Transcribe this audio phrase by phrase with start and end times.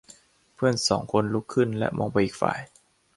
[0.55, 2.59] เพื่อนสองคนลุกขึ้นและมองไปอีกฝ่าย